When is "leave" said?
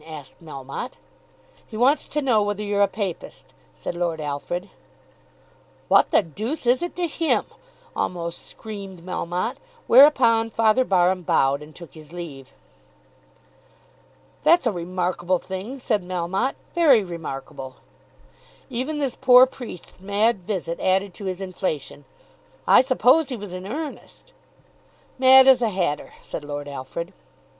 12.11-12.51